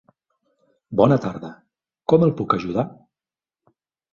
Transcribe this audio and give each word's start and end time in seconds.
Bona 1.01 1.17
tarda, 1.27 1.51
com 2.13 2.25
el 2.29 2.33
puc 2.41 2.57
ajudar? 2.59 2.87